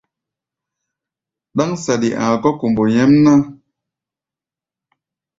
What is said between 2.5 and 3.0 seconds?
kombo